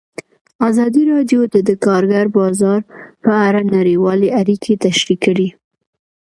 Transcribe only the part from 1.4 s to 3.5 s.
د د کار بازار په